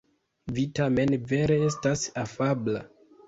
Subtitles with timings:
[0.55, 2.81] Vi tamen vere estas afabla.